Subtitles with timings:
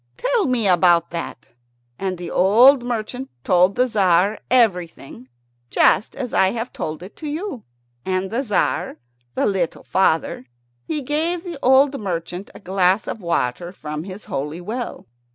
[0.17, 1.45] Tell me about that."
[1.99, 5.29] And the old merchant told the Tzar everything,
[5.69, 7.65] just as I have told it to you.
[8.03, 8.97] And the Tzar,
[9.35, 10.47] the little father,
[10.87, 15.05] he gave the old merchant a glass of water from his holy well.